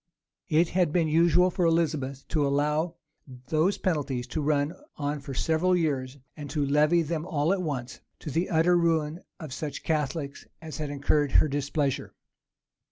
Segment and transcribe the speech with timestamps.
[0.49, 2.95] It had been usual for Elizabeth to allow
[3.49, 7.99] those penalties to run on for several years; and to levy them all at once,
[8.21, 12.15] to the utter ruin of such Catholics as had incurred her displeasure.